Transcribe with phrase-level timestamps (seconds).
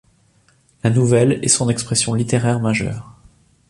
[0.83, 3.13] La nouvelle est son expression littéraire majeure.